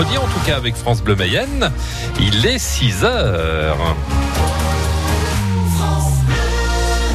en 0.00 0.26
tout 0.26 0.40
cas 0.46 0.56
avec 0.56 0.76
France 0.76 1.02
Bleu 1.02 1.14
Mayenne. 1.14 1.70
Il 2.18 2.46
est 2.46 2.58
6 2.58 3.04
heures. 3.04 3.94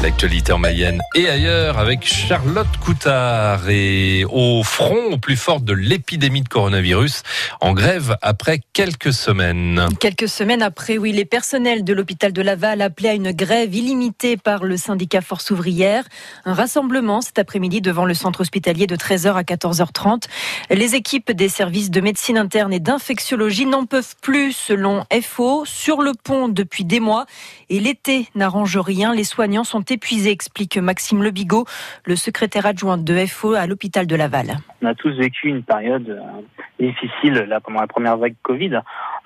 L'actualité 0.06 0.52
en 0.52 0.58
Mayenne 0.58 1.00
et 1.16 1.28
ailleurs 1.28 1.80
avec 1.80 2.06
Charlotte 2.06 2.68
Coutard 2.80 3.68
et 3.68 4.24
au 4.30 4.62
front 4.62 5.10
au 5.10 5.18
plus 5.18 5.34
fort 5.34 5.60
de 5.60 5.72
l'épidémie 5.72 6.42
de 6.42 6.48
coronavirus 6.48 7.24
en 7.60 7.72
grève 7.72 8.16
après 8.22 8.60
quelques 8.72 9.12
semaines. 9.12 9.84
Quelques 9.98 10.28
semaines 10.28 10.62
après, 10.62 10.96
oui, 10.96 11.10
les 11.10 11.24
personnels 11.24 11.82
de 11.82 11.92
l'hôpital 11.92 12.32
de 12.32 12.40
Laval 12.40 12.82
appelaient 12.82 13.08
à 13.08 13.14
une 13.14 13.32
grève 13.32 13.74
illimitée 13.74 14.36
par 14.36 14.62
le 14.62 14.76
syndicat 14.76 15.22
Force 15.22 15.50
ouvrière. 15.50 16.04
Un 16.44 16.54
rassemblement 16.54 17.20
cet 17.20 17.40
après-midi 17.40 17.80
devant 17.80 18.04
le 18.04 18.14
centre 18.14 18.42
hospitalier 18.42 18.86
de 18.86 18.94
13h 18.94 19.34
à 19.34 19.42
14h30. 19.42 20.26
Les 20.70 20.94
équipes 20.94 21.32
des 21.32 21.48
services 21.48 21.90
de 21.90 22.00
médecine 22.00 22.38
interne 22.38 22.72
et 22.72 22.78
d'infectiologie 22.78 23.66
n'en 23.66 23.86
peuvent 23.86 24.14
plus 24.22 24.52
selon 24.52 25.04
FO 25.20 25.64
sur 25.64 26.00
le 26.00 26.12
pont 26.14 26.46
depuis 26.46 26.84
des 26.84 27.00
mois 27.00 27.26
et 27.70 27.80
l'été 27.80 28.28
n'arrange 28.36 28.76
rien. 28.76 29.12
Les 29.12 29.24
soignants 29.24 29.64
sont 29.64 29.82
épuisé, 29.96 30.30
explique 30.30 30.76
Maxime 30.76 31.22
Lebigot, 31.22 31.64
le 32.04 32.16
secrétaire 32.16 32.66
adjoint 32.66 32.98
de 32.98 33.16
FO 33.26 33.54
à 33.54 33.66
l'hôpital 33.66 34.06
de 34.06 34.14
Laval. 34.14 34.58
On 34.82 34.86
a 34.86 34.94
tous 34.94 35.16
vécu 35.16 35.48
une 35.48 35.62
période 35.62 36.08
euh, 36.10 36.20
difficile 36.78 37.46
là 37.48 37.60
pendant 37.60 37.80
la 37.80 37.86
première 37.86 38.18
vague 38.18 38.34
Covid. 38.42 38.82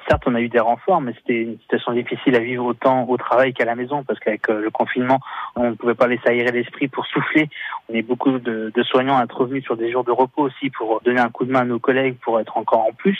Certes, 0.08 0.22
on 0.26 0.34
a 0.36 0.40
eu 0.40 0.48
des 0.48 0.60
renforts, 0.60 1.00
mais 1.00 1.12
c'était 1.14 1.42
une 1.42 1.58
situation 1.58 1.92
difficile 1.92 2.36
à 2.36 2.38
vivre 2.38 2.64
autant 2.64 3.04
au 3.08 3.16
travail 3.16 3.52
qu'à 3.52 3.64
la 3.64 3.74
maison, 3.74 4.04
parce 4.04 4.20
qu'avec 4.20 4.48
euh, 4.48 4.60
le 4.60 4.70
confinement, 4.70 5.18
on 5.56 5.70
ne 5.70 5.74
pouvait 5.74 5.96
pas 5.96 6.06
laisser 6.06 6.28
aérer 6.28 6.52
l'esprit 6.52 6.86
pour 6.86 7.04
souffler. 7.06 7.50
On 7.88 7.94
est 7.94 8.02
beaucoup 8.02 8.38
de, 8.38 8.72
soignants 8.84 9.20
revenus 9.28 9.64
sur 9.64 9.76
des 9.76 9.90
jours 9.90 10.04
de 10.04 10.12
repos 10.12 10.42
aussi 10.42 10.70
pour 10.70 11.00
donner 11.04 11.20
un 11.20 11.30
coup 11.30 11.44
de 11.44 11.50
main 11.50 11.60
à 11.60 11.64
nos 11.64 11.80
collègues 11.80 12.16
pour 12.22 12.38
être 12.38 12.56
encore 12.56 12.86
en 12.86 12.92
plus. 12.92 13.18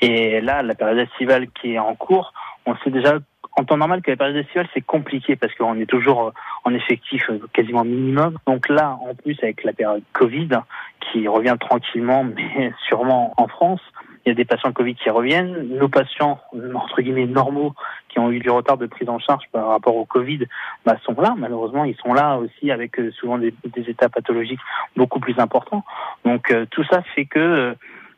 Et 0.00 0.40
là, 0.40 0.62
la 0.62 0.74
période 0.74 0.98
estivale 0.98 1.48
qui 1.60 1.74
est 1.74 1.78
en 1.78 1.94
cours, 1.94 2.32
on 2.64 2.74
sait 2.78 2.90
déjà 2.90 3.18
en 3.56 3.64
temps 3.64 3.78
normal 3.78 4.02
que 4.02 4.10
la 4.10 4.16
période 4.16 4.36
estivale 4.36 4.68
c'est 4.74 4.82
compliqué 4.82 5.34
parce 5.34 5.54
qu'on 5.54 5.78
est 5.80 5.86
toujours 5.86 6.28
euh, 6.28 6.30
en 6.64 6.74
effectif 6.74 7.28
euh, 7.30 7.40
quasiment 7.52 7.84
minimum. 7.84 8.38
Donc 8.46 8.68
là, 8.68 8.98
en 9.00 9.14
plus 9.14 9.36
avec 9.42 9.64
la 9.64 9.72
période 9.72 10.02
Covid 10.12 10.48
qui 11.00 11.26
revient 11.26 11.56
tranquillement 11.58 12.24
mais 12.36 12.72
sûrement 12.86 13.32
en 13.36 13.48
France, 13.48 13.80
il 14.24 14.30
y 14.30 14.32
a 14.32 14.34
des 14.34 14.44
patients 14.44 14.72
Covid 14.72 14.94
qui 14.94 15.08
reviennent. 15.08 15.68
Nos 15.78 15.88
patients 15.88 16.40
entre 16.74 17.00
guillemets 17.00 17.26
normaux 17.26 17.74
qui 18.08 18.18
ont 18.18 18.30
eu 18.30 18.40
du 18.40 18.50
retard 18.50 18.76
de 18.76 18.86
prise 18.86 19.08
en 19.08 19.18
charge 19.18 19.44
par 19.52 19.68
rapport 19.68 19.96
au 19.96 20.04
Covid 20.04 20.46
bah, 20.84 20.96
sont 21.04 21.18
là. 21.20 21.34
Malheureusement, 21.38 21.84
ils 21.84 21.96
sont 21.96 22.12
là 22.12 22.36
aussi 22.36 22.70
avec 22.70 22.98
euh, 22.98 23.10
souvent 23.12 23.38
des, 23.38 23.54
des 23.64 23.88
états 23.88 24.08
pathologiques 24.08 24.60
beaucoup 24.96 25.20
plus 25.20 25.38
importants. 25.38 25.84
Donc 26.24 26.52
tout 26.70 26.84
ça 26.84 27.02
fait 27.14 27.24
que 27.24 27.76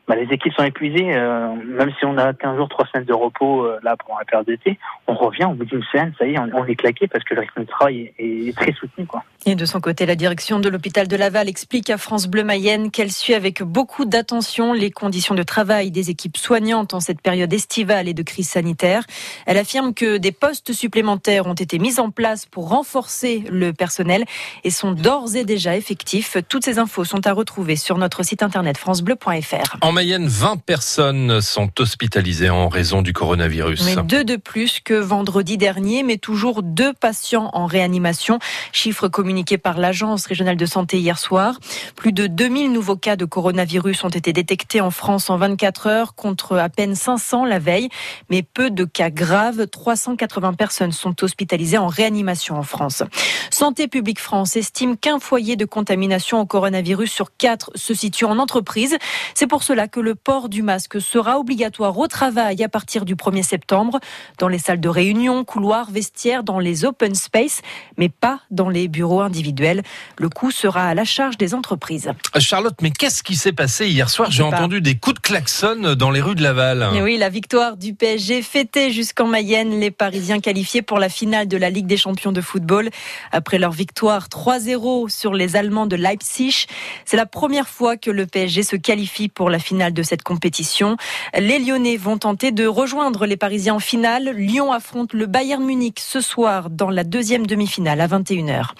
bah, 0.09 0.15
les 0.15 0.33
équipes 0.33 0.53
sont 0.53 0.63
épuisées. 0.63 1.15
Euh, 1.15 1.53
même 1.63 1.91
si 1.99 2.03
on 2.03 2.17
a 2.17 2.33
15 2.33 2.57
jours, 2.57 2.67
3 2.67 2.87
semaines 2.87 3.05
de 3.05 3.13
repos 3.13 3.63
euh, 3.63 3.77
là 3.83 3.95
pendant 3.95 4.17
la 4.17 4.25
période 4.25 4.47
d'été, 4.47 4.79
on 5.05 5.13
revient 5.13 5.45
au 5.45 5.53
bout 5.53 5.65
d'une 5.65 5.83
semaine, 5.83 6.13
ça 6.17 6.25
y 6.25 6.33
est, 6.33 6.39
on, 6.39 6.65
est 6.65 6.75
claqué 6.75 7.07
parce 7.07 7.23
que 7.23 7.35
le 7.35 7.41
rythme 7.41 7.61
de 7.61 7.67
travail 7.67 8.11
est, 8.17 8.57
très 8.57 8.73
soutenu. 8.73 9.05
Quoi. 9.05 9.23
Et 9.45 9.53
de 9.53 9.65
son 9.65 9.79
côté, 9.79 10.07
la 10.07 10.15
direction 10.15 10.59
de 10.59 10.67
l'hôpital 10.67 11.07
de 11.07 11.15
Laval 11.15 11.47
explique 11.47 11.91
à 11.91 11.99
France 11.99 12.25
Bleu 12.25 12.43
Mayenne 12.43 12.89
qu'elle 12.89 13.11
suit 13.11 13.35
avec 13.35 13.61
beaucoup 13.61 14.05
d'attention 14.05 14.73
les 14.73 14.89
conditions 14.89 15.35
de 15.35 15.43
travail 15.43 15.91
des 15.91 16.09
équipes 16.09 16.37
soignantes 16.37 16.95
en 16.95 16.99
cette 16.99 17.21
période 17.21 17.53
estivale 17.53 18.07
et 18.07 18.15
de 18.15 18.23
crise 18.23 18.49
sanitaire. 18.49 19.03
Elle 19.45 19.57
affirme 19.57 19.93
que 19.93 20.17
des 20.17 20.31
postes 20.31 20.73
supplémentaires 20.73 21.45
ont 21.45 21.53
été 21.53 21.77
mis 21.77 21.99
en 21.99 22.09
place 22.09 22.47
pour 22.47 22.69
renforcer 22.69 23.43
le 23.51 23.73
personnel 23.73 24.25
et 24.63 24.71
sont 24.71 24.91
d'ores 24.91 25.35
et 25.35 25.45
déjà 25.45 25.77
effectifs. 25.77 26.37
Toutes 26.49 26.65
ces 26.65 26.79
infos 26.79 27.03
sont 27.03 27.27
à 27.27 27.31
retrouver 27.31 27.75
sur 27.75 27.99
notre 27.99 28.23
site 28.23 28.41
internet 28.41 28.75
francebleu.fr. 28.75 29.77
Mayenne, 29.99 30.29
20 30.29 30.61
personnes 30.61 31.41
sont 31.41 31.69
hospitalisées 31.77 32.49
en 32.49 32.69
raison 32.69 33.01
du 33.01 33.11
coronavirus. 33.11 33.83
Mais 33.83 34.01
deux 34.03 34.23
de 34.23 34.37
plus 34.37 34.79
que 34.79 34.93
vendredi 34.93 35.57
dernier, 35.57 36.03
mais 36.03 36.15
toujours 36.15 36.63
deux 36.63 36.93
patients 36.93 37.49
en 37.51 37.65
réanimation. 37.65 38.39
Chiffre 38.71 39.09
communiqué 39.09 39.57
par 39.57 39.77
l'Agence 39.77 40.25
régionale 40.25 40.55
de 40.55 40.65
santé 40.65 40.99
hier 40.99 41.19
soir. 41.19 41.59
Plus 41.97 42.13
de 42.13 42.27
2000 42.27 42.71
nouveaux 42.71 42.95
cas 42.95 43.17
de 43.17 43.25
coronavirus 43.25 44.05
ont 44.05 44.09
été 44.09 44.31
détectés 44.31 44.79
en 44.79 44.89
France 44.89 45.29
en 45.29 45.35
24 45.35 45.87
heures 45.87 46.15
contre 46.15 46.55
à 46.55 46.69
peine 46.69 46.95
500 46.95 47.43
la 47.43 47.59
veille. 47.59 47.89
Mais 48.29 48.41
peu 48.41 48.71
de 48.71 48.85
cas 48.85 49.09
graves. 49.09 49.67
380 49.67 50.53
personnes 50.53 50.93
sont 50.93 51.21
hospitalisées 51.25 51.77
en 51.77 51.87
réanimation 51.87 52.55
en 52.55 52.63
France. 52.63 53.03
Santé 53.51 53.89
publique 53.89 54.21
France 54.21 54.55
estime 54.55 54.95
qu'un 54.95 55.19
foyer 55.19 55.57
de 55.57 55.65
contamination 55.65 56.39
au 56.39 56.45
coronavirus 56.45 57.11
sur 57.11 57.35
quatre 57.35 57.69
se 57.75 57.93
situe 57.93 58.23
en 58.23 58.39
entreprise. 58.39 58.97
C'est 59.33 59.47
pour 59.47 59.63
cela 59.63 59.88
que 59.89 59.99
le 59.99 60.15
port 60.15 60.47
du 60.47 60.61
masque 60.61 61.01
sera 61.01 61.39
obligatoire 61.39 61.97
au 61.97 62.07
travail 62.07 62.63
à 62.63 62.69
partir 62.69 63.05
du 63.05 63.15
1er 63.15 63.43
septembre, 63.43 63.99
dans 64.37 64.47
les 64.47 64.59
salles 64.59 64.79
de 64.79 64.89
réunion, 64.89 65.43
couloirs, 65.43 65.91
vestiaires, 65.91 66.43
dans 66.43 66.59
les 66.59 66.85
open 66.85 67.15
space, 67.15 67.61
mais 67.97 68.09
pas 68.09 68.39
dans 68.51 68.69
les 68.69 68.87
bureaux 68.87 69.21
individuels. 69.21 69.83
Le 70.17 70.29
coût 70.29 70.51
sera 70.51 70.85
à 70.85 70.93
la 70.93 71.03
charge 71.03 71.37
des 71.37 71.53
entreprises. 71.53 72.11
Charlotte, 72.37 72.75
mais 72.81 72.91
qu'est-ce 72.91 73.23
qui 73.23 73.35
s'est 73.35 73.51
passé 73.51 73.87
hier 73.87 74.09
soir 74.09 74.31
J'ai 74.31 74.43
entendu 74.43 74.81
des 74.81 74.95
coups 74.95 75.15
de 75.15 75.19
klaxon 75.19 75.95
dans 75.97 76.11
les 76.11 76.21
rues 76.21 76.35
de 76.35 76.43
Laval. 76.43 76.89
oui, 77.01 77.17
la 77.17 77.29
victoire 77.29 77.77
du 77.77 77.93
PSG 77.93 78.41
fêtée 78.41 78.91
jusqu'en 78.91 79.27
Mayenne. 79.27 79.79
Les 79.79 79.91
Parisiens 79.91 80.39
qualifiés 80.39 80.81
pour 80.81 80.99
la 80.99 81.09
finale 81.09 81.47
de 81.47 81.57
la 81.57 81.69
Ligue 81.69 81.87
des 81.87 81.97
champions 81.97 82.31
de 82.31 82.41
football. 82.41 82.89
Après 83.31 83.59
leur 83.59 83.71
victoire 83.71 84.27
3-0 84.27 85.09
sur 85.09 85.33
les 85.33 85.55
Allemands 85.55 85.87
de 85.87 85.95
Leipzig, 85.95 86.67
c'est 87.05 87.17
la 87.17 87.25
première 87.25 87.67
fois 87.67 87.97
que 87.97 88.11
le 88.11 88.25
PSG 88.25 88.63
se 88.63 88.75
qualifie 88.75 89.29
pour 89.29 89.49
la 89.49 89.59
finale 89.59 89.78
de 89.79 90.03
cette 90.03 90.23
compétition. 90.23 90.97
Les 91.37 91.59
Lyonnais 91.59 91.95
vont 91.95 92.17
tenter 92.17 92.51
de 92.51 92.67
rejoindre 92.67 93.25
les 93.25 93.37
Parisiens 93.37 93.75
en 93.75 93.79
finale. 93.79 94.33
Lyon 94.35 94.73
affronte 94.73 95.13
le 95.13 95.25
Bayern 95.25 95.63
Munich 95.63 95.99
ce 95.99 96.19
soir 96.19 96.69
dans 96.69 96.89
la 96.89 97.05
deuxième 97.05 97.47
demi-finale 97.47 98.01
à 98.01 98.07
21h. 98.07 98.73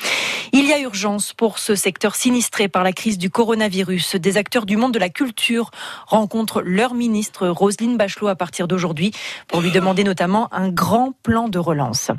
Il 0.52 0.66
y 0.66 0.74
a 0.74 0.80
urgence 0.80 1.34
pour 1.34 1.60
ce 1.60 1.76
secteur 1.76 2.16
sinistré 2.16 2.68
par 2.68 2.84
la 2.84 2.92
crise 2.92 3.18
du 3.18 3.30
coronavirus. 3.30 4.16
Des 4.16 4.38
acteurs 4.38 4.66
du 4.66 4.78
monde 4.78 4.94
de 4.94 5.00
la 5.00 5.10
culture 5.10 5.70
rencontrent 6.08 6.62
leur 6.62 6.96
ministre 6.96 7.48
Roselyne 7.48 7.98
Bachelot 7.98 8.28
à 8.28 8.36
partir 8.36 8.68
d'aujourd'hui 8.68 9.12
pour 9.48 9.62
lui 9.62 9.72
demander 9.72 10.04
notamment 10.04 10.52
un 10.52 10.70
grand 10.70 11.14
plan 11.24 11.50
de 11.50 11.60
relance. 11.60 12.12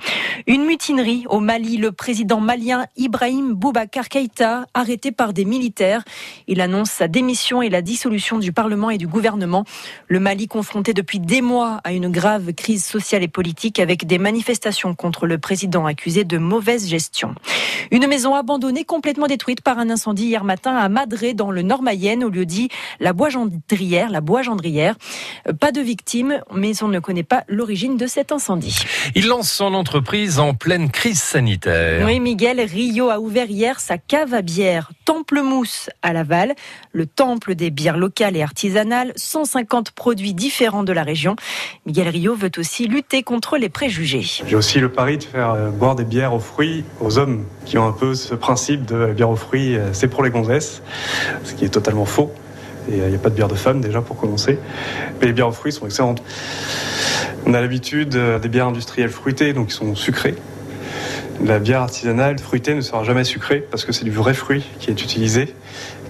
Une 0.47 0.65
mutinerie 0.65 1.25
au 1.29 1.41
Mali. 1.41 1.77
Le 1.77 1.93
président 1.93 2.41
malien 2.41 2.87
Ibrahim 2.97 3.53
Boubacar 3.55 4.09
Keïta 4.09 4.67
arrêté 4.75 5.11
par 5.13 5.33
des 5.33 5.45
militaires. 5.45 6.03
Il 6.47 6.61
annonce 6.61 6.91
sa 6.91 7.09
démission 7.09 7.63
et 7.63 7.69
la 7.69 7.83
dissolution 7.83 8.39
du 8.39 8.53
Parlement 8.61 8.91
et 8.91 8.99
du 8.99 9.07
gouvernement. 9.07 9.65
Le 10.09 10.21
Mali 10.21 10.47
confronté 10.47 10.93
depuis 10.93 11.19
des 11.19 11.41
mois 11.41 11.81
à 11.83 11.95
une 11.95 12.11
grave 12.11 12.53
crise 12.53 12.85
sociale 12.85 13.23
et 13.23 13.29
politique 13.29 13.81
avec 13.81 14.07
des 14.07 14.19
manifestations 14.19 14.95
contre 14.95 15.27
le 15.27 15.39
président 15.39 15.87
accusé 15.87 16.25
de 16.25 16.37
mauvaise 16.37 16.87
gestion. 16.87 17.35
Une 17.91 18.07
maison 18.07 18.35
abandonnée 18.35 18.85
complètement 18.85 19.29
détruite 19.29 19.63
par 19.63 19.79
un 19.79 19.89
incendie 19.89 20.27
hier 20.27 20.45
matin 20.45 20.77
à 20.77 20.91
Madré 20.91 21.33
dans 21.33 21.51
le 21.51 21.63
Nord 21.63 21.81
Mayenne 21.81 22.23
au 22.23 22.29
lieu 22.29 22.45
dit 22.45 22.69
la 23.01 23.15
Bois-Gendrière, 23.15 24.11
la 24.11 24.21
Bois-Gendrière. 24.21 24.95
Pas 25.59 25.73
de 25.73 25.81
victimes, 25.81 26.43
mais 26.55 26.83
on 26.83 26.89
ne 26.89 26.99
connaît 26.99 27.23
pas 27.23 27.45
l'origine 27.49 27.97
de 27.97 28.07
cet 28.07 28.31
incendie. 28.31 28.77
Il 29.15 29.27
lance 29.27 29.51
son 29.51 29.73
entreprise 29.73 30.39
en 30.39 30.53
pleine 30.53 30.91
crise 30.91 31.23
sanitaire. 31.23 32.05
Oui, 32.05 32.21
Miguel 32.21 32.61
Rio 32.61 33.09
a 33.09 33.21
ouvert 33.21 33.49
hier 33.49 33.81
sa 33.81 33.97
cave 33.97 34.35
à 34.35 34.43
bière 34.43 34.93
Temple 35.07 35.41
Mousse 35.41 35.89
à 36.03 36.13
Laval, 36.13 36.55
le 36.93 37.07
temple 37.07 37.55
des 37.55 37.71
bières 37.71 37.97
locales 37.97 38.37
et 38.37 38.43
artisanales 38.51 39.13
150 39.15 39.93
produits 39.93 40.35
différents 40.35 40.83
de 40.83 40.93
la 40.93 41.05
région. 41.05 41.37
Miguel 41.87 42.09
Rio 42.09 42.35
veut 42.35 42.51
aussi 42.59 42.89
lutter 42.89 43.23
contre 43.23 43.59
les 43.59 43.69
préjugés. 43.69 44.25
J'ai 44.45 44.57
aussi 44.57 44.81
le 44.81 44.91
pari 44.91 45.19
de 45.19 45.23
faire 45.23 45.51
euh, 45.51 45.71
boire 45.71 45.95
des 45.95 46.03
bières 46.05 46.35
aux 46.35 46.41
fruits 46.41 46.85
aux 47.01 47.17
hommes 47.17 47.45
qui 47.65 47.79
ont 47.79 47.87
un 47.87 47.93
peu 47.93 48.17
ce 48.17 48.35
principe 48.35 48.85
de 48.87 49.13
bière 49.13 49.31
aux 49.31 49.37
fruits, 49.37 49.77
euh, 49.77 49.93
c'est 49.93 50.09
pour 50.09 50.25
les 50.25 50.31
gonzesses, 50.31 50.83
ce 51.45 51.55
qui 51.55 51.65
est 51.65 51.69
totalement 51.69 52.07
faux. 52.07 52.33
Il 52.89 53.01
euh, 53.01 53.09
n'y 53.09 53.15
a 53.15 53.19
pas 53.19 53.31
de 53.31 53.37
bière 53.37 53.47
de 53.47 53.55
femmes 53.55 53.81
déjà 53.81 54.03
pour 54.03 54.17
commencer. 54.17 54.59
Mais 55.21 55.29
les 55.29 55.33
bières 55.33 55.49
aux 55.49 55.53
fruits 55.53 55.73
sont 55.73 55.87
excellentes. 55.87 56.21
On 57.47 57.55
a 57.55 57.61
l'habitude 57.61 58.19
des 58.43 58.49
bières 58.49 58.67
industrielles 58.67 59.11
fruitées, 59.11 59.53
donc 59.53 59.69
qui 59.69 59.75
sont 59.75 59.95
sucrées. 59.95 60.35
La 61.45 61.59
bière 61.59 61.81
artisanale 61.81 62.39
fruitée 62.39 62.75
ne 62.75 62.83
sera 62.83 63.03
jamais 63.03 63.25
sucrée 63.25 63.67
parce 63.71 63.87
que 63.87 63.93
c'est 63.93 64.05
du 64.05 64.11
vrai 64.11 64.35
fruit 64.35 64.65
qui 64.79 64.91
est 64.91 65.03
utilisé, 65.03 65.55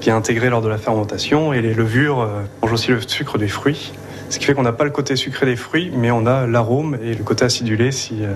qui 0.00 0.08
est 0.08 0.12
intégré 0.12 0.50
lors 0.50 0.60
de 0.60 0.68
la 0.68 0.76
fermentation 0.76 1.52
et 1.52 1.62
les 1.62 1.72
levures 1.72 2.20
euh, 2.20 2.42
mangent 2.60 2.72
aussi 2.72 2.90
le 2.90 3.00
sucre 3.00 3.38
des 3.38 3.46
fruits. 3.46 3.92
Ce 4.28 4.38
qui 4.38 4.44
fait 4.44 4.54
qu'on 4.54 4.62
n'a 4.62 4.72
pas 4.72 4.84
le 4.84 4.90
côté 4.90 5.14
sucré 5.14 5.46
des 5.46 5.56
fruits, 5.56 5.92
mais 5.94 6.10
on 6.10 6.26
a 6.26 6.46
l'arôme 6.46 6.98
et 7.02 7.14
le 7.14 7.22
côté 7.22 7.44
acidulé 7.44 7.92
si, 7.92 8.24
euh, 8.24 8.32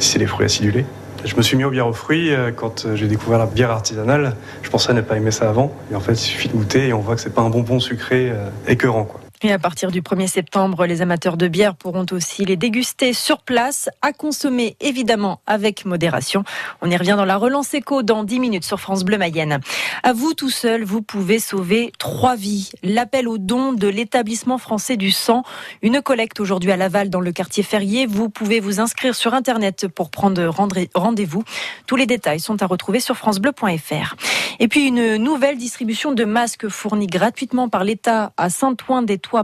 c'est 0.00 0.18
des 0.18 0.26
fruits 0.26 0.46
acidulés. 0.46 0.84
Je 1.24 1.36
me 1.36 1.42
suis 1.42 1.56
mis 1.56 1.62
aux 1.62 1.70
bières 1.70 1.86
aux 1.86 1.92
fruits 1.92 2.34
euh, 2.34 2.50
quand 2.50 2.96
j'ai 2.96 3.06
découvert 3.06 3.38
la 3.38 3.46
bière 3.46 3.70
artisanale. 3.70 4.34
Je 4.62 4.70
pensais 4.70 4.92
ne 4.94 5.02
pas 5.02 5.16
aimer 5.16 5.30
ça 5.30 5.48
avant. 5.48 5.72
Et 5.92 5.94
en 5.94 6.00
fait, 6.00 6.14
il 6.14 6.16
suffit 6.16 6.48
de 6.48 6.54
goûter 6.54 6.88
et 6.88 6.92
on 6.92 7.00
voit 7.00 7.14
que 7.14 7.20
c'est 7.20 7.34
pas 7.34 7.42
un 7.42 7.50
bonbon 7.50 7.78
sucré 7.78 8.32
écœurant. 8.66 9.04
Quoi. 9.04 9.20
À 9.50 9.58
partir 9.58 9.90
du 9.90 10.02
1er 10.02 10.28
septembre, 10.28 10.86
les 10.86 11.02
amateurs 11.02 11.36
de 11.36 11.48
bière 11.48 11.74
pourront 11.74 12.06
aussi 12.12 12.44
les 12.44 12.56
déguster 12.56 13.12
sur 13.12 13.38
place, 13.38 13.88
à 14.00 14.12
consommer 14.12 14.76
évidemment 14.80 15.40
avec 15.46 15.84
modération. 15.84 16.44
On 16.80 16.88
y 16.88 16.96
revient 16.96 17.16
dans 17.16 17.24
la 17.24 17.36
relance 17.38 17.74
éco 17.74 18.04
dans 18.04 18.22
10 18.22 18.38
minutes 18.38 18.64
sur 18.64 18.78
France 18.78 19.02
Bleu 19.02 19.18
Mayenne. 19.18 19.58
À 20.04 20.12
vous 20.12 20.34
tout 20.34 20.48
seul, 20.48 20.84
vous 20.84 21.02
pouvez 21.02 21.40
sauver 21.40 21.90
trois 21.98 22.36
vies. 22.36 22.70
L'appel 22.84 23.26
au 23.26 23.36
don 23.36 23.72
de 23.72 23.88
l'établissement 23.88 24.58
français 24.58 24.96
du 24.96 25.10
sang. 25.10 25.42
Une 25.82 26.02
collecte 26.02 26.38
aujourd'hui 26.38 26.70
à 26.70 26.76
Laval 26.76 27.10
dans 27.10 27.20
le 27.20 27.32
quartier 27.32 27.64
Ferrier. 27.64 28.06
Vous 28.06 28.28
pouvez 28.28 28.60
vous 28.60 28.78
inscrire 28.78 29.16
sur 29.16 29.34
Internet 29.34 29.88
pour 29.88 30.10
prendre 30.10 30.46
rendez-vous. 30.94 31.42
Tous 31.88 31.96
les 31.96 32.06
détails 32.06 32.40
sont 32.40 32.62
à 32.62 32.66
retrouver 32.66 33.00
sur 33.00 33.16
francebleu.fr. 33.16 34.14
Et 34.60 34.68
puis 34.68 34.86
une 34.86 35.16
nouvelle 35.16 35.58
distribution 35.58 36.12
de 36.12 36.24
masques 36.24 36.68
fournis 36.68 37.08
gratuitement 37.08 37.68
par 37.68 37.82
l'État 37.82 38.32
à 38.36 38.48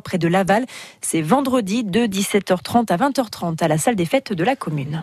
Près 0.00 0.19
de 0.19 0.29
Laval. 0.29 0.64
C'est 1.00 1.23
vendredi 1.23 1.85
de 1.85 2.06
17h30 2.06 2.93
à 2.93 2.96
20h30 2.96 3.62
à 3.62 3.69
la 3.69 3.79
salle 3.79 3.96
des 3.96 4.05
fêtes 4.05 4.32
de 4.32 4.44
la 4.44 4.56
commune. 4.56 4.96